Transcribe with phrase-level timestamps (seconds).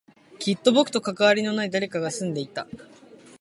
[0.39, 2.67] きっと僕と関わりのない誰かが住んでいた